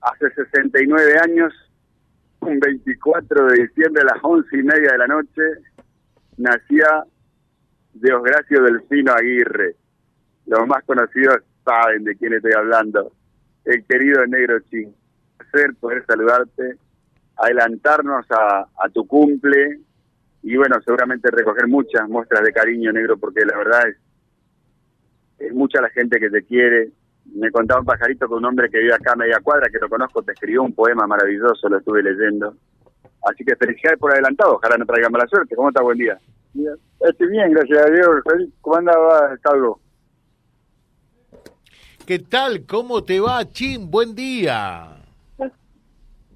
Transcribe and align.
hace 0.00 0.30
69 0.34 1.14
años, 1.22 1.52
un 2.40 2.58
24 2.58 3.46
de 3.46 3.62
diciembre 3.62 4.02
a 4.02 4.14
las 4.14 4.24
once 4.24 4.58
y 4.58 4.62
media 4.62 4.92
de 4.92 4.98
la 4.98 5.06
noche, 5.06 5.42
nacía 6.36 7.04
Diosgracio 7.94 8.62
Delfino 8.62 9.12
Aguirre. 9.12 9.76
Los 10.46 10.66
más 10.66 10.82
conocidos 10.84 11.42
saben 11.64 12.04
de 12.04 12.16
quién 12.16 12.34
estoy 12.34 12.52
hablando. 12.52 13.12
El 13.64 13.84
querido 13.84 14.26
Negro 14.26 14.60
Chin. 14.70 14.94
Placer 15.36 15.74
poder 15.78 16.04
saludarte, 16.06 16.76
adelantarnos 17.36 18.26
a, 18.30 18.66
tu 18.92 19.06
cumple 19.06 19.80
y 20.42 20.56
bueno, 20.56 20.76
seguramente 20.84 21.30
recoger 21.30 21.66
muchas 21.66 22.08
muestras 22.08 22.42
de 22.42 22.52
cariño, 22.52 22.92
Negro, 22.92 23.18
porque 23.18 23.44
la 23.44 23.56
verdad 23.56 23.88
es, 23.88 23.96
es 25.38 25.54
mucha 25.54 25.80
la 25.80 25.90
gente 25.90 26.18
que 26.18 26.30
te 26.30 26.42
quiere. 26.42 26.90
Me 27.34 27.50
contaba 27.50 27.80
un 27.80 27.86
pajarito 27.86 28.28
con 28.28 28.38
un 28.38 28.46
hombre 28.46 28.68
que 28.70 28.78
vive 28.78 28.94
acá 28.94 29.12
a 29.12 29.16
media 29.16 29.40
cuadra, 29.42 29.70
que 29.70 29.78
lo 29.78 29.88
conozco, 29.88 30.22
te 30.22 30.32
escribió 30.32 30.62
un 30.62 30.74
poema 30.74 31.06
maravilloso, 31.06 31.68
lo 31.68 31.78
estuve 31.78 32.02
leyendo. 32.02 32.54
Así 33.22 33.44
que 33.44 33.56
felicidades 33.56 33.98
por 33.98 34.12
adelantado, 34.12 34.54
ojalá 34.54 34.76
no 34.76 34.86
traigan 34.86 35.12
mala 35.12 35.26
suerte. 35.26 35.54
¿Cómo 35.54 35.68
está? 35.68 35.82
Buen 35.82 35.98
día. 35.98 36.18
Estoy 37.00 37.28
bien, 37.28 37.52
gracias 37.52 37.86
a 37.86 37.90
Dios. 37.90 38.08
¿Cómo 38.60 38.76
anda, 38.76 38.92
Carlos? 39.42 39.76
¿Qué 42.06 42.18
tal? 42.18 42.66
¿Cómo 42.66 43.04
te 43.04 43.20
va, 43.20 43.44
Chin? 43.48 43.90
Buen 43.90 44.14
día. 44.14 44.96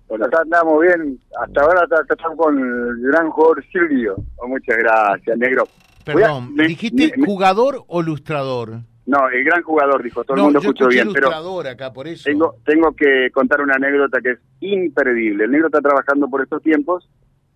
Bueno, 0.06 0.26
acá 0.26 0.42
andamos 0.42 0.80
bien. 0.82 1.18
Hasta 1.40 1.62
ahora 1.62 1.86
estamos 2.08 2.38
con 2.38 2.58
el 2.58 3.10
gran 3.10 3.30
jugador 3.30 3.64
Silvio. 3.72 4.16
Oh, 4.36 4.46
muchas 4.46 4.76
gracias, 4.76 5.36
negro. 5.38 5.66
Perdón, 6.04 6.54
¿me 6.54 6.68
¿dijiste 6.68 7.14
jugador 7.24 7.82
o 7.88 8.02
lustrador? 8.02 8.80
No, 9.06 9.28
el 9.28 9.44
gran 9.44 9.62
jugador, 9.62 10.02
dijo. 10.02 10.24
Todo 10.24 10.36
el 10.36 10.42
mundo 10.44 10.58
escuchó 10.60 10.88
bien. 10.88 11.12
Pero 11.12 11.28
acá, 11.28 11.92
por 11.92 12.06
eso. 12.08 12.24
Tengo, 12.24 12.56
tengo 12.64 12.92
que 12.92 13.30
contar 13.32 13.60
una 13.60 13.74
anécdota 13.74 14.20
que 14.20 14.30
es 14.32 14.38
imperdible. 14.60 15.44
El 15.44 15.50
negro 15.50 15.66
está 15.66 15.80
trabajando 15.80 16.28
por 16.28 16.42
estos 16.42 16.62
tiempos 16.62 17.08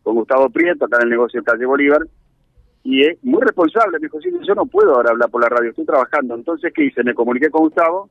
con 0.03 0.15
Gustavo 0.15 0.49
Prieto, 0.51 0.85
acá 0.85 0.97
en 0.99 1.05
el 1.05 1.11
negocio 1.11 1.41
de 1.41 1.45
Calle 1.45 1.67
Bolívar, 1.67 2.01
y 2.83 3.05
es 3.05 3.23
muy 3.23 3.43
responsable. 3.43 3.99
Me 3.99 4.07
dijo, 4.07 4.21
sí, 4.21 4.31
yo 4.47 4.55
no 4.55 4.67
puedo 4.67 4.95
ahora 4.95 5.11
hablar 5.11 5.31
por 5.31 5.43
la 5.43 5.49
radio, 5.49 5.71
estoy 5.71 5.85
trabajando. 5.85 6.35
Entonces, 6.35 6.73
¿qué 6.75 6.85
hice? 6.85 7.03
Me 7.03 7.15
comuniqué 7.15 7.51
con 7.51 7.63
Gustavo. 7.63 8.09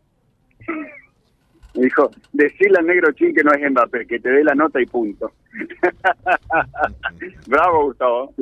Me 1.75 1.83
dijo, 1.83 2.09
decirle 2.33 2.79
al 2.79 2.87
negro 2.87 3.11
chin 3.13 3.33
que 3.33 3.43
no 3.43 3.51
es 3.51 3.71
Mbappé, 3.71 4.07
que 4.07 4.19
te 4.19 4.29
dé 4.29 4.43
la 4.43 4.55
nota 4.55 4.81
y 4.81 4.85
punto. 4.85 5.31
Bravo, 7.47 7.85
Gustavo. 7.85 8.33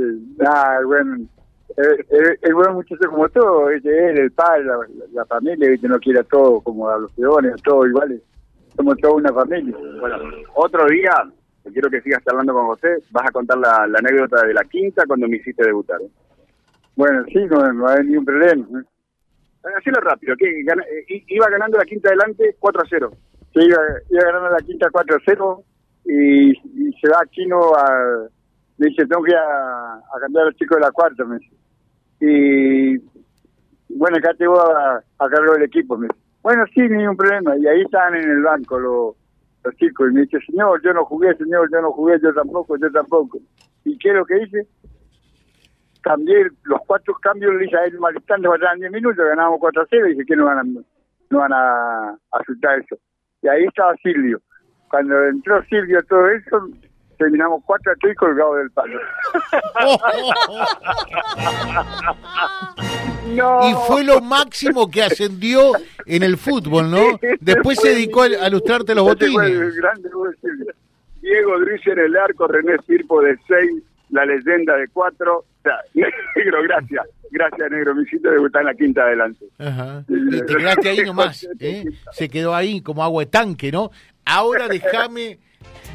Ah, 0.46 0.80
bueno. 0.86 1.26
El 1.78 2.54
buen 2.54 2.74
muchacho 2.74 3.10
como 3.10 3.28
todo, 3.30 3.70
el 3.70 4.32
padre, 4.32 4.66
la, 5.14 5.26
familia, 5.26 5.70
¿viste? 5.70 5.88
no 5.88 6.00
quiere 6.00 6.20
a 6.20 6.24
todo 6.24 6.62
como 6.62 6.90
a 6.90 6.98
los 6.98 7.12
peones, 7.14 7.62
todos 7.64 7.88
iguales. 7.88 8.22
Somos 8.76 8.98
toda 8.98 9.16
una 9.16 9.34
familia. 9.34 9.76
Bueno, 10.00 10.18
otro 10.56 10.86
día 10.88 11.12
quiero 11.72 11.90
que 11.90 12.02
sigas 12.02 12.22
hablando 12.28 12.54
con 12.54 12.68
José, 12.68 12.98
vas 13.12 13.28
a 13.28 13.32
contar 13.32 13.58
la, 13.58 13.84
anécdota 13.84 14.46
de 14.46 14.54
la 14.54 14.64
quinta 14.64 15.04
cuando 15.08 15.28
me 15.28 15.38
hiciste 15.38 15.66
debutar. 15.66 16.02
¿eh? 16.02 16.10
Bueno, 16.96 17.24
sí, 17.26 17.40
no, 17.50 17.74
no 17.74 17.88
hay 17.88 18.06
ningún 18.06 18.26
problema. 18.26 18.82
¿eh? 18.82 19.70
Hacelo 19.78 20.00
rápido, 20.02 20.36
que 20.38 20.62
eh, 20.62 21.24
iba 21.28 21.50
ganando 21.50 21.78
la 21.78 21.86
quinta 21.86 22.10
adelante 22.10 22.56
4 22.60 22.82
a 22.82 22.86
0. 22.88 23.12
Sí, 23.54 23.62
iba, 23.62 24.24
ganando 24.24 24.50
la 24.50 24.66
quinta 24.66 24.90
4 24.92 25.16
a 25.16 25.20
0 25.26 25.64
y, 26.06 26.54
se 27.02 27.10
va 27.10 27.26
Chino 27.32 27.76
a... 27.76 28.28
Me 28.78 28.88
dice, 28.88 29.06
tengo 29.08 29.24
que 29.24 29.32
ir 29.32 29.38
a, 29.38 30.02
cambiar 30.20 30.48
al 30.48 30.56
chico 30.56 30.76
de 30.76 30.82
la 30.82 30.92
cuarta, 30.92 31.24
me 31.24 31.40
dice. 31.40 31.56
Y 32.20 32.98
bueno, 33.90 34.18
acá 34.18 34.34
te 34.38 34.48
voy 34.48 34.60
a, 34.60 34.98
a 34.98 35.30
cargo 35.30 35.54
del 35.54 35.64
equipo, 35.64 35.98
me 35.98 36.08
dice. 36.08 36.20
Bueno, 36.42 36.64
sí, 36.74 36.82
ningún 36.82 37.18
problema. 37.18 37.58
Y 37.58 37.68
ahí 37.68 37.82
estaban 37.82 38.16
en 38.16 38.30
el 38.30 38.42
banco 38.42 38.80
los 38.80 39.16
los 39.66 39.76
chicos. 39.76 40.10
Y 40.10 40.14
me 40.14 40.22
dice, 40.22 40.40
señor, 40.46 40.82
yo 40.84 40.94
no 40.94 41.06
jugué, 41.06 41.36
señor, 41.36 41.70
yo 41.72 41.82
no 41.82 41.92
jugué, 41.92 42.20
yo 42.22 42.34
tampoco, 42.34 42.78
yo 42.78 42.90
tampoco. 42.92 43.40
¿Y 43.84 43.98
qué 43.98 44.10
es 44.10 44.16
lo 44.16 44.26
que 44.26 44.44
hice? 44.44 44.68
Cambié 46.02 46.48
los 46.64 46.80
cuatro 46.86 47.16
cambios, 47.16 47.54
le 47.54 47.64
dije 47.64 47.78
a 47.78 47.86
él, 47.86 48.00
malistando, 48.00 48.52
faltaban 48.52 48.80
10 48.80 48.92
minutos, 48.92 49.26
ganábamos 49.26 49.60
4 49.60 49.82
a 49.82 49.88
0, 49.90 50.08
y 50.08 50.10
dije 50.12 50.26
que 50.26 50.36
no 50.36 50.46
van 50.46 50.60
a, 50.60 50.64
no 50.64 51.40
van 51.40 51.54
a, 51.54 52.10
a 52.12 52.76
eso. 52.78 52.98
Y 53.42 53.48
ahí 53.48 53.66
estaba 53.66 53.96
Silvio. 53.98 54.40
Cuando 54.90 55.24
entró 55.24 55.64
Silvio 55.64 56.04
todo 56.04 56.30
eso, 56.30 56.70
terminamos 57.18 57.64
4 57.66 57.92
a 57.92 57.96
3 57.96 58.18
colgados 58.18 58.58
del 58.58 58.72
palo. 58.72 59.00
Y 63.28 63.74
fue 63.88 64.04
lo 64.04 64.22
máximo 64.22 64.90
que 64.90 65.04
ascendió 65.04 65.72
en 66.06 66.24
el 66.24 66.38
fútbol, 66.38 66.92
¿no? 66.92 67.20
Después 67.40 67.80
se 67.80 67.90
dedicó 67.90 68.24
a, 68.24 68.50
lustrarte 68.50 68.96
los 68.96 69.04
botines. 69.04 69.74
Diego 71.22 71.60
Drice 71.60 71.92
en 71.92 72.00
el 72.00 72.18
arco, 72.18 72.48
René 72.48 72.78
Firpo 72.86 73.22
de 73.22 73.36
6, 73.48 73.84
la 74.12 74.26
leyenda 74.26 74.78
de 74.78 74.88
4. 74.90 75.38
O 75.38 75.46
sea, 75.64 75.74
negro, 76.36 76.62
gracias. 76.64 77.06
Gracias, 77.32 77.72
negro. 77.72 77.96
Me 77.96 78.04
hiciste 78.04 78.30
debutar 78.30 78.62
en 78.62 78.68
la 78.68 78.74
quinta 78.76 79.02
adelante. 79.02 79.46
Ajá. 79.58 80.04
Y 80.08 80.42
te 80.42 80.56
quedaste 80.56 80.90
ahí 80.90 81.04
nomás. 81.04 81.48
¿eh? 81.60 81.86
Se 82.12 82.30
quedó 82.30 82.54
ahí 82.54 82.82
como 82.82 83.04
agua 83.04 83.24
de 83.24 83.32
tanque, 83.32 83.72
¿no? 83.72 83.90
Ahora 84.24 84.68
déjame. 84.68 85.40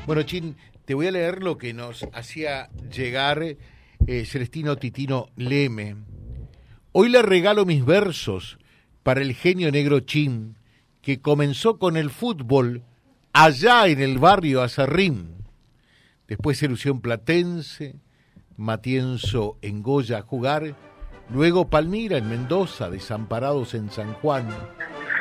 Bueno, 0.07 0.25
Chin, 0.25 0.57
te 0.91 0.95
voy 0.95 1.07
a 1.07 1.13
leer 1.13 1.45
lo 1.45 1.57
que 1.57 1.73
nos 1.73 2.05
hacía 2.13 2.69
llegar 2.93 3.45
eh, 3.45 4.25
Celestino 4.27 4.75
Titino 4.75 5.29
Leme. 5.37 5.95
Hoy 6.91 7.11
le 7.11 7.23
regalo 7.23 7.65
mis 7.65 7.85
versos 7.85 8.59
para 9.05 9.23
el 9.23 9.35
genio 9.35 9.71
negro 9.71 10.01
Chin, 10.01 10.57
que 11.01 11.21
comenzó 11.21 11.79
con 11.79 11.97
el 11.97 12.11
fútbol 12.11 12.83
allá 13.33 13.87
en 13.87 14.01
el 14.01 14.19
barrio 14.19 14.63
Azarrín. 14.63 15.37
Después 16.27 16.61
Ilusión 16.61 17.01
Platense, 17.01 17.95
Matienzo 18.57 19.59
en 19.63 19.85
Goya 19.85 20.19
a 20.19 20.23
jugar, 20.23 20.75
luego 21.33 21.71
Palmira 21.71 22.19
en 22.19 22.29
Mendoza, 22.29 22.91
Desamparados 22.91 23.75
en 23.75 23.93
San 23.93 24.15
Juan. 24.15 24.49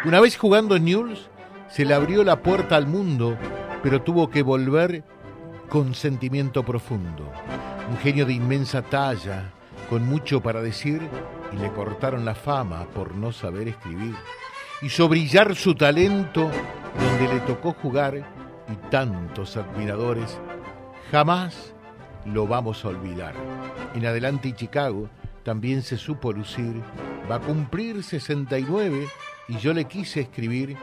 Una 0.03 0.19
vez 0.19 0.35
jugando 0.35 0.75
en 0.75 0.85
Newell's, 0.85 1.29
se 1.69 1.85
le 1.85 1.93
abrió 1.93 2.23
la 2.23 2.41
puerta 2.41 2.75
al 2.75 2.87
mundo, 2.87 3.37
pero 3.83 4.01
tuvo 4.01 4.31
que 4.31 4.41
volver 4.41 5.03
con 5.69 5.93
sentimiento 5.93 6.65
profundo. 6.65 7.31
Un 7.89 7.97
genio 7.97 8.25
de 8.25 8.33
inmensa 8.33 8.81
talla, 8.81 9.51
con 9.89 10.05
mucho 10.05 10.41
para 10.41 10.61
decir, 10.61 11.01
y 11.53 11.57
le 11.57 11.71
cortaron 11.71 12.25
la 12.25 12.35
fama 12.35 12.85
por 12.93 13.15
no 13.15 13.31
saber 13.31 13.67
escribir. 13.67 14.15
Hizo 14.81 15.07
brillar 15.07 15.55
su 15.55 15.75
talento 15.75 16.49
donde 16.99 17.33
le 17.33 17.39
tocó 17.41 17.73
jugar 17.73 18.15
y 18.67 18.89
tantos 18.89 19.57
admiradores. 19.57 20.39
Jamás 21.11 21.73
lo 22.25 22.47
vamos 22.47 22.83
a 22.83 22.89
olvidar. 22.89 23.35
En 23.93 24.05
adelante 24.05 24.49
y 24.49 24.53
Chicago 24.53 25.09
también 25.43 25.83
se 25.83 25.97
supo 25.97 26.33
lucir. 26.33 26.81
Va 27.29 27.35
a 27.35 27.39
cumplir 27.39 28.03
69 28.03 29.07
y 29.47 29.57
yo 29.57 29.73
le 29.73 29.85
quise 29.85 30.21
escribir 30.21 30.77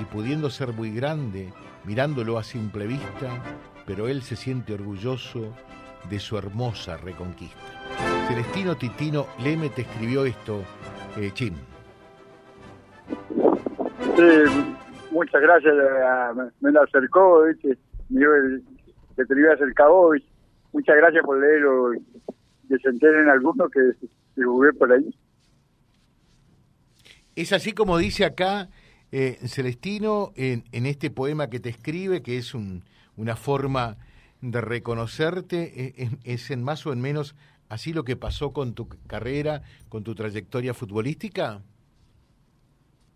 y 0.00 0.04
pudiendo 0.04 0.50
ser 0.50 0.72
muy 0.72 0.92
grande, 0.92 1.52
mirándolo 1.84 2.38
a 2.38 2.44
simple 2.44 2.86
vista, 2.86 3.42
pero 3.88 4.06
él 4.06 4.20
se 4.20 4.36
siente 4.36 4.74
orgulloso 4.74 5.54
de 6.10 6.18
su 6.18 6.36
hermosa 6.36 6.98
reconquista. 6.98 7.56
Celestino 8.28 8.76
Titino 8.76 9.26
Leme 9.42 9.70
te 9.70 9.80
escribió 9.80 10.26
esto, 10.26 10.62
eh, 11.16 11.30
Chim. 11.32 11.54
Sí, 14.14 14.74
muchas 15.10 15.40
gracias. 15.40 15.74
Me, 16.60 16.70
lo 16.70 16.82
acercó, 16.82 17.44
¿viste? 17.44 17.78
Me 18.10 18.20
dijo 18.20 18.32
que 19.16 19.24
te 19.24 19.34
lo 19.34 19.40
iba 19.40 19.52
a 19.52 19.54
acercar 19.54 19.86
hoy. 19.90 20.22
Muchas 20.72 20.96
gracias 20.96 21.24
por 21.24 21.40
leerlo 21.40 21.94
y 21.94 21.98
que 22.68 22.78
se 22.82 22.90
enteren 22.90 23.30
algunos 23.30 23.70
que, 23.70 23.80
que 24.36 24.44
jugué 24.44 24.70
por 24.74 24.92
ahí. 24.92 25.14
Es 27.34 27.54
así 27.54 27.72
como 27.72 27.96
dice 27.96 28.26
acá 28.26 28.68
eh, 29.12 29.38
Celestino 29.46 30.32
en, 30.36 30.64
en, 30.72 30.86
este 30.86 31.10
poema 31.10 31.48
que 31.48 31.60
te 31.60 31.68
escribe, 31.68 32.22
que 32.22 32.36
es 32.36 32.54
un, 32.54 32.84
una 33.16 33.36
forma 33.36 33.96
de 34.40 34.60
reconocerte, 34.60 35.94
es, 35.96 36.10
es 36.24 36.50
en 36.50 36.62
más 36.62 36.86
o 36.86 36.92
en 36.92 37.00
menos 37.00 37.34
así 37.68 37.92
lo 37.92 38.04
que 38.04 38.16
pasó 38.16 38.52
con 38.52 38.74
tu 38.74 38.88
carrera, 39.06 39.62
con 39.88 40.04
tu 40.04 40.14
trayectoria 40.14 40.74
futbolística? 40.74 41.60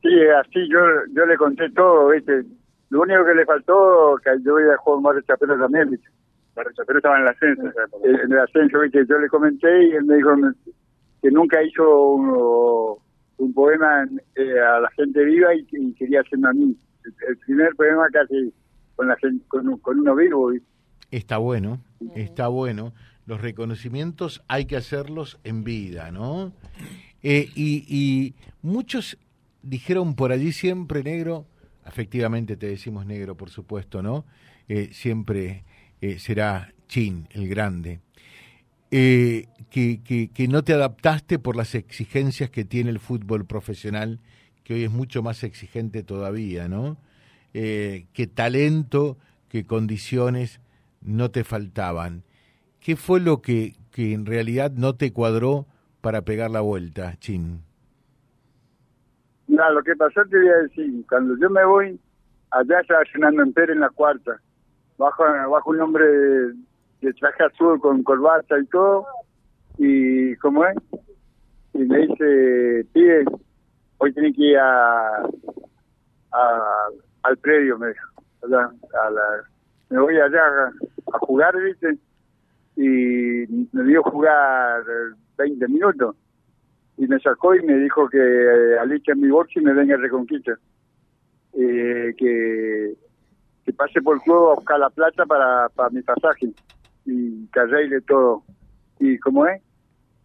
Sí, 0.02 0.08
así 0.40 0.68
yo 0.68 0.80
yo 1.14 1.26
le 1.26 1.36
conté 1.36 1.70
todo, 1.70 2.08
¿viste? 2.08 2.42
Lo 2.90 3.02
único 3.02 3.24
que 3.24 3.34
le 3.34 3.46
faltó, 3.46 4.16
que 4.22 4.30
yo 4.44 4.58
iba 4.58 4.74
a 4.74 4.78
jugar 4.78 5.00
Mario 5.00 5.22
Chapero 5.22 5.58
también, 5.58 5.90
¿viste? 5.90 6.08
Mario 6.56 6.72
Chapero 6.76 6.98
estaba 6.98 7.16
en 7.16 7.22
el 7.22 7.28
ascenso. 7.28 7.62
En 8.04 8.32
el 8.32 8.38
ascenso, 8.38 8.80
¿viste? 8.80 9.06
Yo 9.08 9.18
le 9.18 9.28
comenté 9.28 9.84
y 9.84 9.92
él 9.92 10.04
me 10.04 10.16
dijo 10.16 10.34
que 11.22 11.30
nunca 11.30 11.62
hizo 11.62 12.98
un, 13.44 13.52
poema 13.52 14.08
eh, 14.34 14.60
a 14.60 14.80
la 14.80 14.90
gente 14.90 15.24
viva 15.24 15.54
y, 15.54 15.92
quería 15.94 16.20
hacerme 16.20 16.48
a 16.48 16.52
mí. 16.52 16.76
El, 17.28 17.36
primer 17.38 17.74
poema 17.74 18.06
casi 18.12 18.52
con, 18.96 19.08
la 19.08 19.16
gente, 19.16 19.44
con, 19.48 19.78
con 19.78 20.00
uno 20.00 20.14
vivo, 20.14 20.48
¿viste? 20.48 20.66
Está 21.10 21.36
bueno, 21.38 21.80
está 22.14 22.48
bueno 22.48 22.92
los 23.26 23.40
reconocimientos 23.40 24.42
hay 24.48 24.66
que 24.66 24.76
hacerlos 24.76 25.38
en 25.44 25.64
vida, 25.64 26.10
¿no? 26.10 26.52
Eh, 27.22 27.48
y, 27.54 28.34
muchos 28.62 29.16
dijeron 29.62 30.14
por 30.16 30.32
allí 30.32 30.52
siempre, 30.52 31.02
negro, 31.02 31.46
efectivamente 31.86 32.56
te 32.56 32.66
decimos 32.66 33.06
negro, 33.06 33.36
por 33.36 33.50
supuesto, 33.50 34.02
¿no? 34.02 34.24
Eh, 34.68 34.88
siempre 34.92 35.64
eh, 36.00 36.18
será 36.18 36.72
Chin, 36.88 37.28
el 37.30 37.48
grande. 37.48 38.00
Eh, 38.94 39.46
que, 39.70 40.02
que, 40.02 40.48
no 40.48 40.62
te 40.64 40.74
adaptaste 40.74 41.38
por 41.38 41.56
las 41.56 41.74
exigencias 41.74 42.50
que 42.50 42.66
tiene 42.66 42.90
el 42.90 42.98
fútbol 42.98 43.46
profesional, 43.46 44.20
que 44.64 44.74
hoy 44.74 44.84
es 44.84 44.90
mucho 44.90 45.22
más 45.22 45.44
exigente 45.44 46.02
todavía, 46.02 46.68
¿no? 46.68 46.98
Eh, 47.54 48.04
qué 48.12 48.26
talento, 48.26 49.16
qué 49.48 49.64
condiciones 49.64 50.60
no 51.00 51.30
te 51.30 51.42
faltaban. 51.42 52.22
¿Qué 52.80 52.96
fue 52.96 53.20
lo 53.20 53.40
que, 53.40 53.76
que 53.90 54.12
en 54.12 54.26
realidad 54.26 54.72
no 54.72 54.94
te 54.94 55.10
cuadró 55.10 55.64
para 56.02 56.20
pegar 56.20 56.50
la 56.50 56.60
vuelta, 56.60 57.16
Chin? 57.18 57.62
No, 59.48 59.70
lo 59.72 59.82
que 59.82 59.96
pasó 59.96 60.20
te 60.26 60.36
voy 60.36 60.48
a 60.48 60.56
decir, 60.64 61.06
cuando 61.08 61.34
yo 61.40 61.48
me 61.48 61.64
voy, 61.64 61.98
allá 62.50 62.80
estaba 62.80 63.02
Fernando 63.10 63.42
Empere 63.42 63.72
en 63.72 63.80
la 63.80 63.88
cuarta, 63.88 64.38
bajo, 64.98 65.24
bajo 65.50 65.70
un 65.70 65.80
hombre 65.80 66.04
de 66.06 66.54
traje 67.12 67.44
azul 67.44 67.80
con 67.80 68.02
corbata 68.02 68.58
y 68.58 68.66
todo, 68.66 69.06
y 69.78 70.36
¿cómo 70.36 70.64
es? 70.66 70.76
Y 71.74 71.78
me 71.78 71.98
dice, 71.98 72.86
pide, 72.92 73.24
hoy 73.98 74.12
tiene 74.12 74.32
que 74.32 74.42
ir 74.42 74.58
a, 74.58 75.22
al 77.22 77.36
predio, 77.38 77.78
me 77.78 77.88
dijo. 77.88 78.08
A 78.42 78.46
la, 78.48 78.70
me 79.90 80.00
voy 80.00 80.18
allá 80.18 80.40
a, 81.12 81.18
jugar, 81.20 81.54
¿viste? 81.62 81.98
Y 82.76 83.46
me 83.72 83.84
dio 83.84 84.02
jugar 84.02 84.82
20 85.38 85.68
minutos. 85.68 86.16
Y 86.98 87.06
me 87.06 87.18
sacó 87.20 87.54
y 87.54 87.62
me 87.62 87.76
dijo 87.78 88.08
que 88.08 88.18
eh, 88.18 88.78
aliche 88.78 89.14
mi 89.14 89.28
box 89.28 89.56
y 89.56 89.60
me 89.60 89.72
venga 89.72 89.94
a 89.94 89.98
Reconquista. 89.98 90.52
Eh, 91.54 92.14
que, 92.16 92.94
que 93.64 93.72
pase 93.72 94.00
por 94.02 94.16
el 94.16 94.22
juego 94.22 94.52
a 94.52 94.54
buscar 94.56 94.78
la 94.78 94.90
plata 94.90 95.26
para, 95.26 95.68
para 95.70 95.90
mi 95.90 96.02
pasaje 96.02 96.52
y 97.04 97.48
de 97.88 98.00
todo. 98.06 98.44
Y 98.98 99.18
como 99.18 99.46
es, 99.46 99.60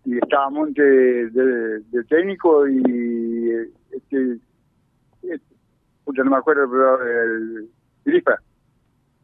y 0.06 0.18
estaba 0.18 0.50
Monte 0.50 0.81
de, 0.81 2.03
técnico 2.07 2.68
y 2.68 3.51
este, 3.91 4.38
este 5.24 5.45
no 6.06 6.31
me 6.31 6.38
acuerdo, 6.38 6.69
pero 6.69 7.03
el 7.03 7.69
gripa. 8.06 8.39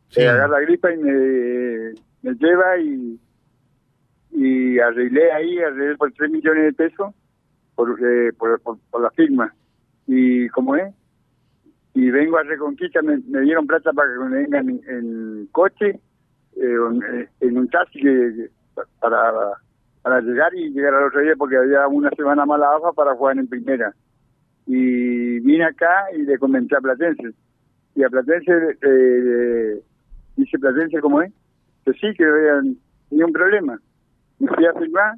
se 0.10 0.28
agarra 0.28 0.60
la 0.60 0.66
gripa 0.66 0.94
y 0.94 0.98
me, 0.98 1.94
me 2.22 2.34
lleva 2.36 2.78
y, 2.80 3.20
y 4.32 4.80
arreglé 4.80 5.32
ahí, 5.32 5.60
arreglé 5.60 5.96
por 5.96 6.12
3 6.12 6.32
millones 6.32 6.66
de 6.66 6.74
pesos 6.74 7.14
por, 7.76 7.98
eh, 8.04 8.34
por, 8.34 8.60
por, 8.62 9.02
la 9.02 9.10
firma. 9.12 9.56
Y 10.06 10.50
como 10.50 10.76
es, 10.76 10.94
y 11.94 12.10
vengo 12.12 12.38
a 12.38 12.44
Reconquista, 12.44 13.02
me, 13.02 13.20
me 13.20 13.42
dieron 13.42 13.68
plata 13.68 13.94
para 13.94 14.12
que 14.12 14.20
me 14.20 14.36
vengan 14.42 14.70
en, 14.70 14.82
en 14.90 15.48
coche 15.52 16.00
eh, 16.56 17.28
en 17.42 17.58
un 17.58 17.68
taxi 17.70 18.02
para, 19.00 19.32
para 20.02 20.22
llegar 20.22 20.54
y 20.56 20.70
llegar 20.70 20.94
al 20.94 21.06
otro 21.06 21.22
día 21.22 21.34
porque 21.38 21.58
había 21.58 21.88
una 21.88 22.10
semana 22.12 22.46
mala 22.46 22.78
hoja 22.78 22.92
para 22.94 23.16
jugar 23.16 23.38
en 23.38 23.48
primera. 23.48 23.94
Y 24.66 25.40
vine 25.40 25.66
acá 25.66 26.08
y 26.16 26.24
le 26.24 26.38
comenté 26.38 26.76
a 26.76 26.82
Platense. 26.82 27.34
Y 27.96 28.04
a 28.04 28.10
Platense, 28.10 28.78
eh, 28.82 29.82
dice 30.36 30.60
Platense 30.60 31.00
cómo 31.00 31.22
es, 31.22 31.32
que 31.86 31.94
sí, 31.94 32.14
que 32.16 32.26
había 32.26 33.26
un 33.26 33.34
problema. 33.34 33.80
Me 34.40 34.48
fui 34.48 34.66
a 34.66 34.74
firmar, 34.74 35.16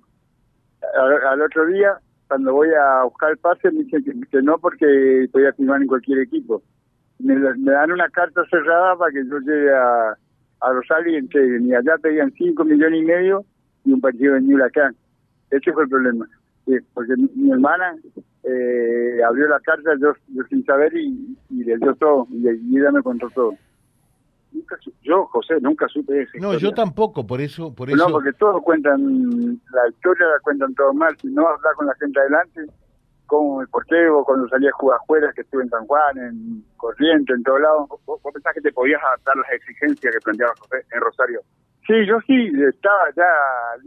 al, 1.29 1.41
otro 1.41 1.65
día, 1.67 1.97
cuando 2.27 2.53
voy 2.53 2.69
a 2.69 3.03
buscar 3.03 3.31
el 3.31 3.37
pase, 3.37 3.71
me 3.71 3.83
dicen 3.83 4.03
que, 4.29 4.41
no 4.41 4.57
porque 4.57 5.27
podía 5.31 5.53
firmar 5.53 5.81
en 5.81 5.87
cualquier 5.87 6.19
equipo. 6.19 6.61
Me 7.19 7.35
dan 7.39 7.91
una 7.91 8.09
carta 8.09 8.43
cerrada 8.49 8.95
para 8.97 9.11
que 9.11 9.25
yo 9.25 9.39
llegue 9.39 9.73
a, 9.73 10.17
a 10.61 10.71
Rosario 10.71 11.19
y 11.19 11.73
allá 11.73 11.97
pedían 12.01 12.31
5 12.31 12.63
millones 12.65 13.01
y 13.01 13.05
medio 13.05 13.45
y 13.83 13.91
un 13.91 14.01
partido 14.01 14.35
en 14.35 14.51
Huracán. 14.53 14.95
Ese 15.51 15.71
fue 15.73 15.83
el 15.83 15.89
problema. 15.89 16.27
porque 16.93 17.13
mi, 17.35 17.51
hermana 17.51 17.95
eh, 18.43 19.19
abrió 19.27 19.47
la 19.47 19.59
carta 19.59 19.91
yo, 19.99 20.13
sin 20.49 20.65
saber 20.65 20.95
y, 20.95 21.37
le 21.49 21.77
dio 21.77 21.95
todo 21.95 22.27
y, 22.31 22.47
ella 22.47 22.91
me 22.91 23.01
contó 23.01 23.29
todo. 23.29 23.53
yo, 25.03 25.25
José, 25.25 25.55
nunca 25.61 25.87
supe 25.87 26.23
eso. 26.23 26.31
No, 26.39 26.57
yo 26.57 26.71
tampoco, 26.73 27.25
por 27.25 27.41
eso, 27.41 27.73
por 27.73 27.89
eso. 27.89 27.97
No, 27.97 28.11
porque 28.11 28.33
todos 28.33 28.61
cuentan, 28.63 29.59
la 29.71 29.89
historia 29.89 30.25
la 30.27 30.39
cuentan 30.41 30.73
todo 30.75 30.93
mal. 30.93 31.15
Si 31.21 31.27
no 31.27 31.47
hablar 31.47 31.75
con 31.75 31.87
la 31.87 31.95
gente 31.95 32.19
adelante, 32.19 32.61
como 33.25 33.61
el 33.61 33.67
portero, 33.67 34.23
cuando 34.23 34.47
salía 34.49 34.69
a 34.69 34.73
jugar 34.73 34.99
afuera, 35.01 35.31
que 35.33 35.41
estuve 35.41 35.63
en 35.63 35.69
San 35.69 35.85
Juan, 35.85 36.17
en 36.17 36.63
Corrientes, 36.77 37.35
en 37.35 37.43
todos 37.43 37.61
lados. 37.61 37.89
¿Vos, 38.05 38.19
pensás 38.33 38.53
que 38.53 38.61
te 38.61 38.71
podías 38.71 39.01
adaptar 39.03 39.35
las 39.37 39.51
exigencias 39.51 40.13
que 40.13 40.21
planteaba 40.21 40.53
José 40.59 40.85
en 40.91 41.01
Rosario? 41.01 41.41
Sí, 41.87 41.93
yo 42.07 42.19
sí, 42.25 42.51
estaba 42.67 43.11
ya 43.15 43.29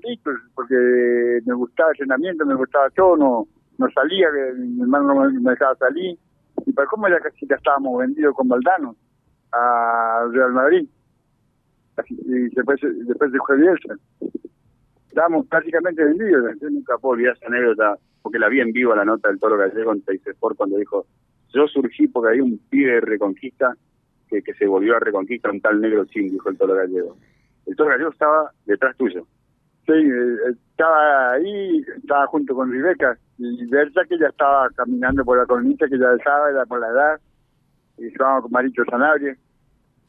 listo, 0.05 0.31
porque 0.55 1.41
me 1.45 1.55
gustaba 1.55 1.91
el 1.91 1.95
entrenamiento, 1.95 2.47
me 2.47 2.55
gustaba 2.55 2.89
todo, 2.91 3.17
no, 3.17 3.49
no 3.79 3.91
salía, 3.91 4.29
mi 4.57 4.83
hermano 4.83 5.15
no 5.15 5.31
me 5.31 5.51
dejaba 5.51 5.75
salir. 5.77 6.17
Y 6.67 6.73
para 6.73 6.89
cómo 6.89 7.09
ya 7.09 7.19
casi 7.21 7.47
ya 7.47 7.57
estábamos 7.57 7.99
vendidos 7.99 8.35
con 8.35 8.49
Valdano 8.49 8.95
a 9.53 10.27
Real 10.31 10.53
Madrid. 10.53 10.89
Y 12.09 12.55
después, 12.55 12.81
después 12.83 13.33
de 13.33 13.57
Bielsa. 13.57 13.95
Estábamos 15.19 15.49
prácticamente 15.49 16.05
vendidos. 16.05 16.45
Yo 16.63 16.71
nunca 16.71 16.97
puedo 16.97 17.15
olvidar 17.15 17.35
esa 17.35 17.49
anécdota 17.49 17.97
porque 18.23 18.39
la 18.39 18.49
vi 18.49 18.61
en 18.61 18.71
vivo 18.71 18.95
la 18.95 19.05
nota 19.05 19.27
del 19.27 19.41
Toro 19.41 19.59
Gallego 19.59 19.93
en 19.93 20.05
Sport 20.07 20.57
cuando 20.57 20.77
dijo, 20.77 21.07
yo 21.53 21.67
surgí 21.67 22.07
porque 22.07 22.29
había 22.29 22.45
un 22.45 22.57
pibe 22.71 22.93
de 22.93 23.01
Reconquista 23.01 23.75
que, 24.29 24.43
que 24.43 24.55
se 24.55 24.69
volvió 24.69 24.95
a 24.95 25.01
Reconquista, 25.01 25.51
un 25.51 25.61
tal 25.61 25.81
negro 25.81 26.05
chin, 26.05 26.29
dijo 26.31 26.49
el 26.49 26.57
Toro 26.57 26.75
Gallego. 26.75 27.17
El 27.67 27.75
Toro 27.75 27.91
Gallego 27.91 28.11
estaba 28.13 28.53
detrás 28.65 28.97
tuyo. 28.97 29.27
Sí, 29.87 29.93
eh, 29.93 30.55
estaba 30.71 31.33
ahí, 31.33 31.85
estaba 31.97 32.29
junto 32.29 32.55
con 32.55 32.71
Ribeca 32.71 33.19
y 33.39 33.67
Berta 33.67 34.03
que 34.09 34.21
ya 34.21 34.29
estaba 34.29 34.71
caminando 34.71 35.25
por 35.25 35.37
la 35.37 35.47
colonita, 35.47 35.89
que 35.89 35.99
ya 35.99 36.13
estaba, 36.17 36.49
era 36.49 36.65
por 36.65 36.79
la 36.79 36.91
edad, 36.91 37.21
y 37.99 38.07
estábamos 38.07 38.43
con 38.43 38.53
Marito 38.53 38.85
Sanabria, 38.85 39.37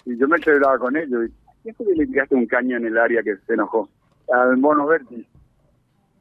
y 0.06 0.15
yo 0.19 0.27
me 0.27 0.38
celebraba 0.38 0.77
con 0.77 0.95
ellos. 0.95 1.31
¿Quién 1.63 1.73
fue 1.73 1.88
que 1.88 1.95
le 1.95 2.06
tiraste 2.06 2.35
un 2.35 2.45
caño 2.45 2.77
en 2.77 2.85
el 2.85 2.97
área 3.00 3.23
que 3.23 3.38
se 3.38 3.53
enojó? 3.56 3.89
Al 4.34 4.58
mono 4.58 4.86
Berti 4.88 5.26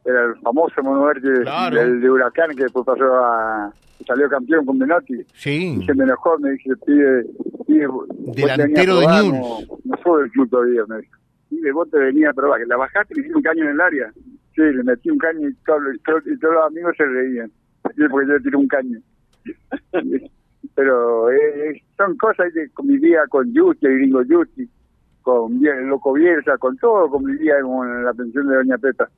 era 0.04 0.24
el 0.24 0.36
famoso 0.40 0.82
mono 0.82 1.04
verde 1.04 1.44
del, 1.70 2.00
de 2.00 2.10
Huracán 2.10 2.54
que 2.56 2.62
después 2.62 2.86
pasó 2.86 3.04
a 3.16 3.72
salió 4.06 4.28
campeón 4.28 4.64
con 4.64 4.78
Menotti. 4.78 5.16
Sí. 5.34 5.78
Y 5.80 5.84
se 5.84 5.94
me 5.94 6.04
enojó, 6.04 6.38
me 6.38 6.52
dice, 6.52 6.70
pide, 6.86 7.24
pide 7.66 7.86
delantero 8.32 9.00
de 9.00 9.06
News. 9.06 9.32
No, 9.32 9.58
no 9.84 10.02
soy 10.02 10.22
del 10.22 10.30
club 10.30 10.50
todavía, 10.50 10.82
me 10.88 10.98
dijo. 10.98 11.18
Y 11.50 11.70
vos 11.70 11.90
te 11.90 11.98
venía 11.98 12.30
a 12.30 12.32
probar, 12.32 12.60
que 12.60 12.66
la 12.66 12.76
bajaste 12.76 13.14
y 13.14 13.16
le 13.16 13.20
hiciste 13.22 13.36
un 13.36 13.42
caño 13.42 13.64
en 13.64 13.70
el 13.70 13.80
área. 13.80 14.12
Sí, 14.54 14.62
le 14.62 14.82
metí 14.82 15.10
un 15.10 15.18
caño 15.18 15.48
y, 15.48 15.54
todo, 15.64 15.78
y, 15.92 15.98
todos 16.38 16.54
los 16.54 16.66
amigos 16.66 16.94
se 16.96 17.04
reían. 17.04 17.50
Porque 17.82 18.26
yo 18.26 18.34
le 18.34 18.40
tiré 18.40 18.56
un 18.56 18.68
caño. 18.68 18.98
Pero 20.74 21.30
eh, 21.30 21.82
son 21.96 22.16
cosas 22.16 22.52
que 22.54 22.68
convivía 22.70 23.26
con 23.28 23.52
Justi, 23.54 23.86
el 23.86 23.98
gringo 23.98 24.22
Justi, 24.28 24.68
loco 25.84 26.12
Bielsa, 26.12 26.58
con 26.58 26.76
todo 26.76 27.08
convivía 27.10 27.54
con 27.62 28.04
la 28.04 28.12
pensión 28.12 28.48
de 28.48 28.56
Doña 28.56 28.78
Peta. 28.78 29.08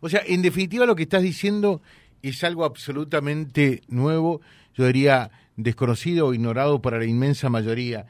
O 0.00 0.08
sea, 0.08 0.22
en 0.26 0.42
definitiva 0.42 0.86
lo 0.86 0.96
que 0.96 1.04
estás 1.04 1.22
diciendo 1.22 1.80
es 2.22 2.42
algo 2.44 2.64
absolutamente 2.64 3.82
nuevo, 3.88 4.40
yo 4.74 4.86
diría 4.86 5.30
desconocido 5.56 6.28
o 6.28 6.34
ignorado 6.34 6.80
para 6.80 6.98
la 6.98 7.04
inmensa 7.04 7.48
mayoría. 7.48 8.06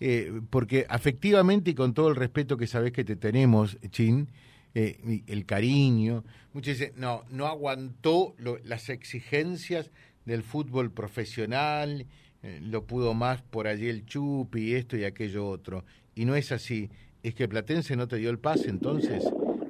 Eh, 0.00 0.40
porque 0.50 0.84
afectivamente 0.88 1.70
y 1.70 1.74
con 1.74 1.94
todo 1.94 2.08
el 2.08 2.16
respeto 2.16 2.56
que 2.56 2.66
sabes 2.66 2.92
que 2.92 3.04
te 3.04 3.14
tenemos, 3.14 3.78
Chin, 3.90 4.28
eh, 4.74 5.22
el 5.26 5.46
cariño, 5.46 6.24
muchos 6.52 6.78
no, 6.96 7.22
no 7.30 7.46
aguantó 7.46 8.34
las 8.64 8.88
exigencias 8.88 9.92
del 10.24 10.42
fútbol 10.42 10.90
profesional, 10.90 12.06
eh, 12.42 12.60
lo 12.62 12.84
pudo 12.84 13.14
más 13.14 13.42
por 13.42 13.66
allí 13.66 13.88
el 13.88 14.04
chupi, 14.04 14.74
esto 14.74 14.96
y 14.96 15.04
aquello 15.04 15.46
otro. 15.46 15.84
Y 16.14 16.24
no 16.24 16.34
es 16.34 16.52
así. 16.52 16.90
¿Es 17.22 17.34
que 17.34 17.48
Platense 17.48 17.96
no 17.96 18.08
te 18.08 18.16
dio 18.16 18.30
el 18.30 18.38
pase 18.38 18.68
entonces, 18.68 19.24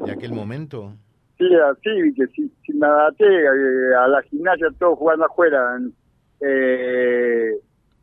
de 0.04 0.12
aquel 0.12 0.32
momento? 0.32 0.94
sí, 1.38 1.54
así, 1.56 2.14
que 2.14 2.26
si, 2.28 2.48
si 2.64 2.72
me 2.74 2.86
adapté 2.86 3.26
eh, 3.26 3.94
a 3.96 4.08
la 4.08 4.22
gimnasia, 4.22 4.68
todo 4.78 4.96
jugando 4.96 5.24
afuera, 5.24 5.76
en, 5.76 5.92
eh, 6.40 7.52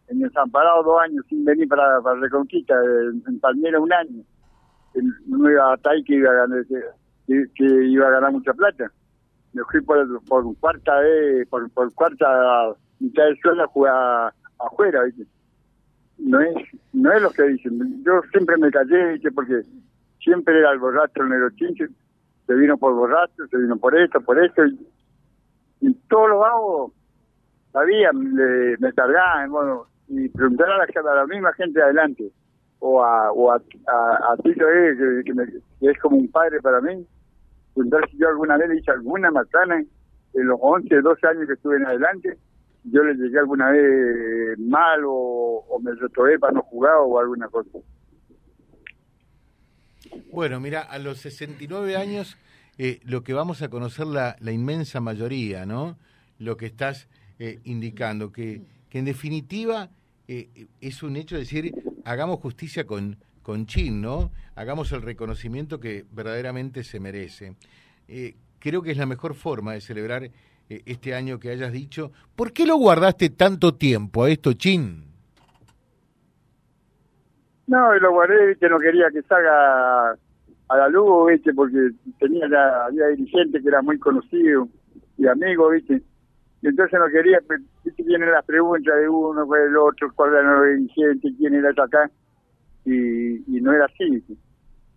en 0.08 0.24
el 0.24 0.32
Zamparado 0.32 0.84
dos 0.84 1.02
años 1.02 1.26
sin 1.30 1.46
venir 1.46 1.68
para, 1.68 2.02
para 2.02 2.20
Reconquista, 2.20 2.74
en, 3.28 3.40
Palmera 3.40 3.80
un 3.80 3.94
año, 3.94 4.24
no 5.28 5.50
iba 5.50 5.74
a 5.74 5.80
ahí 5.90 6.04
que 6.04 6.16
iba 6.16 6.30
a 6.32 6.34
ganar, 6.34 6.66
que, 6.68 7.66
iba 7.66 8.08
a 8.08 8.12
ganar 8.12 8.32
mucha 8.32 8.54
plata. 8.54 8.92
Me 9.54 9.64
fui 9.72 9.82
por, 9.82 10.24
por 10.26 10.58
cuarta 10.60 11.00
vez, 11.00 11.48
por, 11.48 11.70
por 11.72 11.94
cuarta 11.94 12.76
mitad 13.00 13.26
de 13.26 13.36
suelo 13.42 13.64
a 13.64 14.34
afuera, 14.72 15.02
No 16.18 16.40
es, 16.42 16.56
no 16.94 17.12
es 17.12 17.22
lo 17.22 17.30
que 17.32 17.44
dicen. 17.44 18.04
Yo 18.04 18.22
siempre 18.32 18.58
me 18.58 18.72
callé, 18.72 19.20
porque 19.34 19.62
siempre 20.20 20.58
era 20.60 20.72
el 20.72 20.80
borracho 20.80 21.24
el 21.24 21.30
neurochinche 21.30 21.88
se 22.50 22.56
vino 22.56 22.78
por 22.80 22.96
borracho, 22.96 23.46
se 23.48 23.58
vino 23.58 23.78
por 23.78 23.96
esto, 23.96 24.20
por 24.22 24.44
esto, 24.44 24.66
y, 24.66 25.94
todos 26.10 26.30
los 26.30 26.40
vagos 26.40 26.92
sabían, 27.72 28.34
me 28.34 28.94
cargaban, 28.94 29.52
bueno, 29.52 29.86
y 30.08 30.28
preguntar 30.30 30.68
a 30.72 30.78
la, 30.80 31.22
a 31.22 31.28
misma 31.28 31.54
gente 31.54 31.80
adelante, 31.80 32.32
o 32.80 33.04
a, 33.04 33.32
o 33.32 33.52
a, 33.52 33.58
a, 33.58 34.36
Tito, 34.38 34.68
eh, 34.68 35.24
que, 35.24 35.92
es 35.92 36.00
como 36.00 36.18
un 36.18 36.32
padre 36.32 36.60
para 36.60 36.82
mí, 36.82 37.06
preguntar 37.76 38.10
si 38.10 38.18
yo 38.18 38.30
alguna 38.30 38.58
vez 38.58 38.70
le 38.70 38.80
hice 38.80 38.90
alguna 38.90 39.30
macana 39.30 39.80
en 40.34 40.48
los 40.48 40.58
11, 40.60 41.02
12 41.02 41.28
años 41.28 41.46
que 41.46 41.54
estuve 41.54 41.78
en 41.78 41.86
adelante, 41.86 42.36
yo 42.84 43.04
le 43.04 43.16
llegué 43.16 43.40
alguna 43.40 43.72
vez 43.72 44.58
mal 44.60 45.04
o, 45.06 45.66
o 45.70 45.80
me 45.80 45.94
retrobé 45.96 46.40
para 46.40 46.54
no 46.54 46.62
jugar 46.64 46.96
o 47.02 47.20
alguna 47.20 47.48
cosa. 47.48 47.80
Bueno, 50.32 50.60
mira, 50.60 50.82
a 50.82 51.00
los 51.00 51.20
69 51.20 51.96
años 51.96 52.38
eh, 52.78 53.02
lo 53.04 53.24
que 53.24 53.34
vamos 53.34 53.62
a 53.62 53.70
conocer 53.70 54.08
la, 54.08 54.38
la 54.40 54.52
inmensa 54.52 55.02
mayoría, 55.02 55.66
¿no? 55.66 55.98
Lo 56.38 56.56
que 56.56 56.68
estás 56.68 57.10
eh, 57.38 57.60
indicando, 57.66 58.32
que, 58.32 58.62
que 58.90 59.00
en 59.00 59.06
definitiva 59.06 59.90
eh, 60.30 60.68
es 60.80 61.04
un 61.04 61.18
hecho 61.18 61.36
de 61.36 61.42
decir, 61.42 61.76
hagamos 62.06 62.40
justicia 62.40 62.86
con, 62.86 63.18
con 63.42 63.66
Chin, 63.66 64.02
¿no? 64.02 64.32
Hagamos 64.56 64.94
el 64.94 65.02
reconocimiento 65.02 65.82
que 65.82 66.06
verdaderamente 66.12 66.86
se 66.86 67.02
merece. 67.02 67.56
creo 68.60 68.82
que 68.82 68.92
es 68.92 68.98
la 68.98 69.06
mejor 69.06 69.36
forma 69.36 69.74
de 69.74 69.82
celebrar 69.82 70.32
este 70.70 71.14
año 71.16 71.40
que 71.40 71.50
hayas 71.50 71.72
dicho. 71.72 72.12
¿Por 72.36 72.54
qué 72.54 72.66
lo 72.66 72.78
guardaste 72.78 73.30
tanto 73.32 73.76
tiempo 73.76 74.24
a 74.24 74.30
esto, 74.30 74.54
Chin? 74.54 75.10
No, 77.68 77.94
lo 78.00 78.12
guardé, 78.12 78.56
que 78.56 78.68
no 78.68 78.80
quería 78.80 79.12
que 79.12 79.22
salga 79.24 80.12
a 80.70 80.78
la 80.78 80.88
luz, 80.90 81.32
¿viste? 81.32 81.54
Porque 81.54 81.92
tenía 82.20 82.48
ya, 82.50 82.86
había 82.86 83.08
dirigentes 83.10 83.62
que 83.62 83.68
eran 83.68 83.86
muy 83.86 84.00
conocidos 84.00 84.70
y 85.18 85.28
amigos, 85.28 85.74
¿viste? 85.74 86.02
Y 86.62 86.68
entonces 86.68 87.00
no 87.00 87.08
quería, 87.08 87.40
¿viste? 87.84 88.04
Vienen 88.04 88.32
las 88.32 88.46
preguntas 88.46 88.96
de 88.96 89.08
uno, 89.08 89.46
pues 89.46 89.62
el 89.68 89.78
otro, 89.78 90.12
cuál 90.16 90.34
era 90.34 90.64
el 90.64 90.78
dirigente, 90.88 91.30
quién 91.38 91.54
era 91.54 91.70
acá, 91.70 92.10
y, 92.86 93.58
y 93.58 93.62
no 93.62 93.72
era 93.72 93.86
así, 93.86 94.24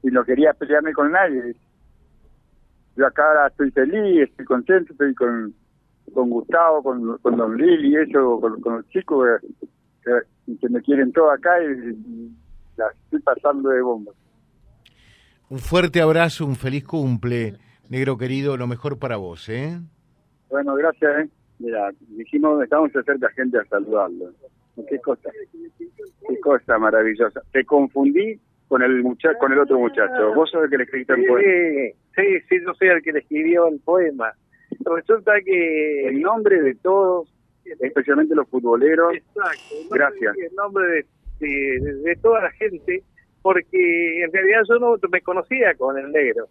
Y 0.02 0.08
no 0.08 0.24
quería 0.24 0.54
pelearme 0.54 0.94
con 0.94 1.12
nadie, 1.12 1.54
Yo 2.96 3.06
acá 3.06 3.46
estoy 3.48 3.70
feliz, 3.70 4.30
estoy 4.30 4.46
contento, 4.46 4.92
estoy 4.92 5.14
con, 5.14 5.54
con 6.12 6.30
Gustavo, 6.30 6.82
con, 6.82 7.18
con 7.18 7.36
Don 7.36 7.56
Lili 7.56 7.92
y 7.92 7.96
eso, 7.96 8.40
con, 8.40 8.60
los 8.64 8.88
chicos 8.88 9.26
que, 10.04 10.56
que, 10.60 10.68
me 10.68 10.80
quieren 10.82 11.12
todos 11.12 11.32
acá 11.32 11.50
y, 11.62 12.30
la 12.76 12.86
estoy 13.04 13.20
pasando 13.20 13.68
de 13.68 13.82
bomba. 13.82 14.12
Un 15.50 15.58
fuerte 15.58 16.00
abrazo, 16.00 16.46
un 16.46 16.56
feliz 16.56 16.84
cumple, 16.84 17.58
negro 17.90 18.16
querido, 18.16 18.56
lo 18.56 18.66
mejor 18.66 18.98
para 18.98 19.16
vos, 19.16 19.48
¿eh? 19.48 19.78
Bueno, 20.48 20.74
gracias, 20.74 21.24
¿eh? 21.24 21.28
Mira, 21.58 21.90
dijimos, 22.08 22.62
estamos 22.62 22.90
cerca 22.92 23.28
gente 23.30 23.58
a 23.58 23.64
saludarlo. 23.66 24.32
Qué 24.88 24.98
cosa, 25.00 25.30
qué 25.78 26.40
cosa 26.40 26.78
maravillosa. 26.78 27.42
Te 27.52 27.64
confundí 27.64 28.40
con 28.68 28.82
el 28.82 29.02
muchacho, 29.02 29.38
con 29.38 29.52
el 29.52 29.60
otro 29.60 29.78
muchacho. 29.78 30.34
Vos 30.34 30.50
sos 30.50 30.64
el 30.64 30.70
que 30.70 30.78
le 30.78 30.84
escribiste 30.84 31.12
el 31.12 31.26
poema. 31.26 31.94
Sí, 32.16 32.40
sí, 32.48 32.56
yo 32.64 32.72
soy 32.74 32.88
el 32.88 33.02
que 33.02 33.12
le 33.12 33.18
escribió 33.18 33.68
el 33.68 33.78
poema. 33.80 34.32
Resulta 34.80 35.32
que 35.44 36.08
el 36.08 36.20
nombre 36.20 36.60
de 36.62 36.74
todos, 36.76 37.32
especialmente 37.64 38.34
los 38.34 38.48
futboleros. 38.48 39.14
Exacto. 39.14 39.74
Gracias. 39.90 40.36
El 40.38 40.54
nombre 40.54 41.06
de, 41.40 41.80
de 41.80 42.16
toda 42.16 42.42
la 42.42 42.50
gente 42.52 43.02
porque 43.42 44.22
en 44.22 44.32
realidad 44.32 44.62
yo 44.68 44.78
no 44.78 44.96
me 45.10 45.20
conocía 45.20 45.74
con 45.74 45.98
el 45.98 46.10
negro. 46.10 46.46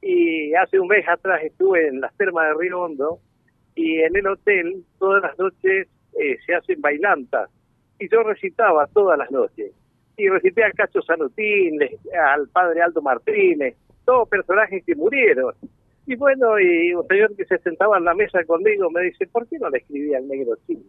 Y 0.00 0.52
hace 0.54 0.80
un 0.80 0.88
mes 0.88 1.06
atrás 1.06 1.42
estuve 1.44 1.86
en 1.86 2.00
las 2.00 2.16
termas 2.16 2.48
de 2.48 2.54
Río 2.54 2.80
Hondo 2.80 3.20
y 3.74 4.00
en 4.00 4.16
el 4.16 4.26
hotel 4.26 4.84
todas 4.98 5.22
las 5.22 5.38
noches 5.38 5.88
eh, 6.18 6.38
se 6.44 6.54
hacen 6.54 6.80
bailantas 6.80 7.50
y 7.98 8.08
yo 8.08 8.22
recitaba 8.22 8.86
todas 8.88 9.18
las 9.18 9.30
noches. 9.30 9.72
Y 10.16 10.28
recité 10.28 10.64
al 10.64 10.72
Cacho 10.72 11.00
Sanutín, 11.02 11.78
al 12.34 12.48
padre 12.48 12.82
Aldo 12.82 13.00
Martínez, 13.00 13.76
todos 14.04 14.28
personajes 14.28 14.82
que 14.84 14.94
murieron. 14.94 15.54
Y 16.06 16.16
bueno, 16.16 16.58
y 16.58 16.94
un 16.94 17.06
señor 17.06 17.36
que 17.36 17.44
se 17.44 17.58
sentaba 17.58 17.98
en 17.98 18.04
la 18.04 18.14
mesa 18.14 18.44
conmigo 18.44 18.90
me 18.90 19.02
dice, 19.02 19.26
¿por 19.26 19.46
qué 19.46 19.58
no 19.58 19.70
le 19.70 19.78
escribí 19.78 20.14
al 20.14 20.26
negro 20.26 20.56
chino? 20.66 20.82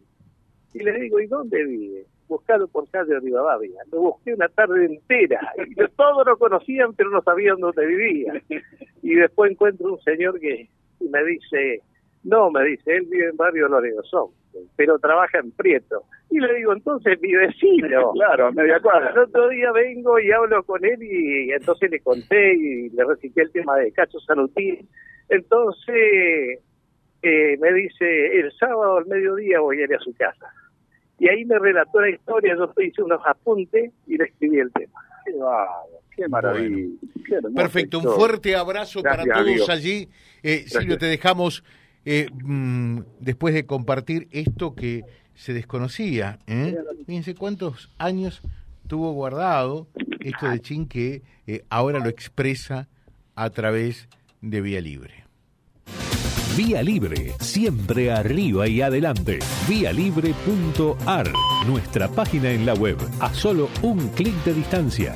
Y 0.73 0.79
le 0.79 0.93
digo, 0.99 1.19
¿y 1.19 1.27
dónde 1.27 1.63
vive? 1.63 2.05
buscado 2.27 2.67
por 2.67 2.89
calle 2.89 3.19
Rivadavia. 3.19 3.81
Lo 3.91 4.01
busqué 4.01 4.33
una 4.33 4.47
tarde 4.49 4.85
entera. 4.85 5.53
Y 5.67 5.75
todos 5.95 6.25
lo 6.25 6.37
conocían, 6.37 6.93
pero 6.93 7.09
no 7.09 7.21
sabían 7.21 7.59
dónde 7.59 7.85
vivía. 7.85 8.41
Y 9.01 9.15
después 9.15 9.51
encuentro 9.51 9.93
un 9.93 10.01
señor 10.01 10.39
que 10.39 10.69
me 10.99 11.23
dice, 11.25 11.81
no, 12.23 12.51
me 12.51 12.63
dice, 12.65 12.95
él 12.95 13.07
vive 13.09 13.29
en 13.29 13.37
barrio 13.37 13.67
Lorenzón, 13.67 14.31
pero 14.75 14.97
trabaja 14.99 15.39
en 15.39 15.51
Prieto. 15.51 16.03
Y 16.29 16.39
le 16.39 16.53
digo, 16.55 16.73
entonces 16.73 17.19
mi 17.21 17.33
vecino. 17.33 18.11
Claro, 18.13 18.47
a 18.47 18.51
media 18.51 18.79
cuadra. 18.79 19.11
El 19.11 19.19
otro 19.19 19.49
día 19.49 19.71
vengo 19.71 20.19
y 20.19 20.31
hablo 20.31 20.63
con 20.63 20.83
él 20.85 21.01
y, 21.01 21.51
entonces 21.51 21.91
le 21.91 21.99
conté 21.99 22.55
y 22.55 22.89
le 22.89 23.03
recité 23.05 23.41
el 23.41 23.51
tema 23.51 23.77
de 23.77 23.91
Cacho 23.91 24.19
Salutín. 24.19 24.87
Entonces 25.29 26.59
eh, 27.21 27.57
me 27.59 27.73
dice, 27.73 28.39
el 28.39 28.51
sábado 28.53 28.97
al 28.97 29.05
mediodía 29.05 29.59
voy 29.59 29.81
a 29.81 29.83
ir 29.83 29.95
a 29.95 29.99
su 29.99 30.13
casa 30.15 30.47
y 31.19 31.29
ahí 31.29 31.45
me 31.45 31.57
relató 31.57 32.01
la 32.01 32.09
historia, 32.09 32.55
yo 32.55 32.73
hice 32.81 33.01
unos 33.01 33.21
apuntes 33.25 33.91
y 34.07 34.17
le 34.17 34.25
escribí 34.25 34.59
el 34.59 34.71
tema. 34.73 34.99
Qué, 36.15 36.27
maravilla. 36.27 36.89
Perfecto, 37.55 37.99
un 37.99 38.05
fuerte 38.05 38.55
abrazo 38.55 39.01
para 39.01 39.23
todos 39.23 39.69
allí. 39.69 40.09
Eh, 40.41 40.65
Silvio, 40.67 40.97
te 40.97 41.05
dejamos 41.05 41.63
eh, 42.05 42.27
mm, 42.31 42.99
después 43.19 43.53
de 43.53 43.65
compartir 43.65 44.27
esto 44.31 44.75
que 44.75 45.03
se 45.35 45.53
desconocía. 45.53 46.39
¿eh? 46.47 46.75
Fíjense 47.05 47.35
cuántos 47.35 47.89
años 47.97 48.41
tuvo 48.87 49.11
guardado 49.13 49.87
esto 50.19 50.49
de 50.49 50.59
Chin 50.59 50.87
que 50.87 51.21
eh, 51.47 51.63
ahora 51.69 51.99
lo 51.99 52.09
expresa 52.09 52.87
a 53.35 53.49
través 53.49 54.07
de 54.41 54.61
Vía 54.61 54.81
Libre. 54.81 55.23
Vía 56.55 56.83
Libre, 56.83 57.33
siempre 57.39 58.11
arriba 58.11 58.67
y 58.67 58.81
adelante. 58.81 59.39
Vialibre.ar, 59.67 61.31
nuestra 61.65 62.07
página 62.09 62.51
en 62.51 62.65
la 62.65 62.75
web, 62.75 62.97
a 63.19 63.33
solo 63.33 63.69
un 63.81 64.09
clic 64.09 64.35
de 64.43 64.53
distancia. 64.53 65.15